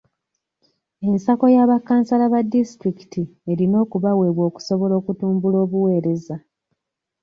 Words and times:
Ensako 1.07 1.45
ya 1.55 1.69
bakansala 1.69 2.25
ba 2.33 2.39
disitulikiti 2.53 3.21
erina 3.51 3.75
okubaweebwa 3.85 4.43
okusobola 4.49 4.93
okutumbula 4.97 5.57
obuweereza. 5.65 6.35